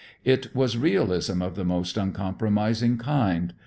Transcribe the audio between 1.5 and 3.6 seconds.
the most uncompromising kind.